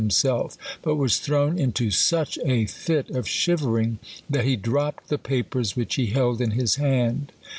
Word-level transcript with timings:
self, 0.09 0.57
but 0.81 0.95
was 0.95 1.19
thrown 1.19 1.59
into 1.59 1.91
such 1.91 2.39
a 2.43 2.65
fit 2.65 3.11
of 3.11 3.27
shivering, 3.29 3.99
that 4.27 4.45
he 4.45 4.55
dropped 4.55 5.09
the 5.09 5.17
papers 5.19 5.75
which 5.75 5.93
he 5.93 6.07
held 6.07 6.41
in 6.41 6.49
his 6.57 6.77
hand. 6.77 7.31